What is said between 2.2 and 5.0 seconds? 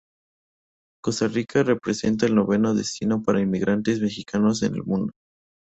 el noveno destino para inmigrantes mexicanos en el